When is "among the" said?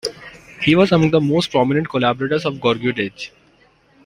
0.91-1.21